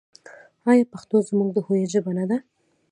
آیا 0.69 0.85
پښتو 0.93 1.17
زموږ 1.29 1.49
د 1.53 1.57
هویت 1.65 1.89
ژبه 1.93 2.11
نه 2.19 2.25
ده؟ 2.29 2.37